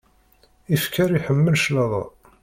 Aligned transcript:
Ifker 0.75 1.09
iḥemmel 1.13 1.55
claḍa. 1.63 2.01